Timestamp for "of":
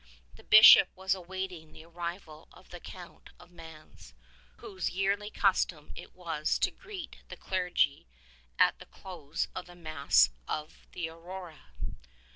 2.51-2.69, 3.39-3.51, 9.53-9.67, 10.47-10.87